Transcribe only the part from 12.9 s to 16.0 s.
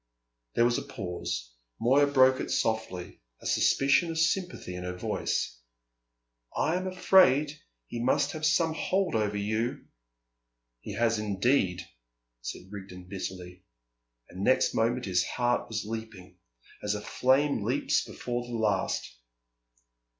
bitterly; and next moment his heart was